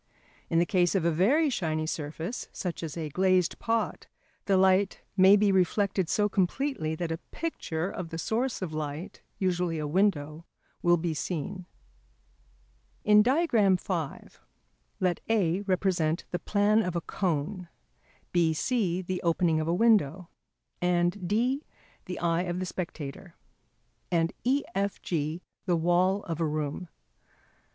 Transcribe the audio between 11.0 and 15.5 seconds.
seen. In the diagram on page 95 [Transcribers Note: Diagram V], let